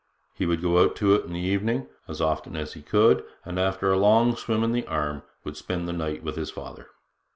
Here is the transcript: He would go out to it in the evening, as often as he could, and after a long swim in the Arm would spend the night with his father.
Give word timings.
He 0.33 0.47
would 0.47 0.63
go 0.63 0.79
out 0.83 0.95
to 0.95 1.13
it 1.13 1.25
in 1.25 1.33
the 1.33 1.39
evening, 1.39 1.85
as 2.07 2.21
often 2.21 2.55
as 2.55 2.73
he 2.73 2.81
could, 2.81 3.23
and 3.45 3.59
after 3.59 3.91
a 3.91 3.99
long 3.99 4.35
swim 4.35 4.63
in 4.63 4.71
the 4.71 4.87
Arm 4.87 5.21
would 5.43 5.55
spend 5.57 5.87
the 5.87 5.93
night 5.93 6.23
with 6.23 6.37
his 6.37 6.49
father. 6.49 6.87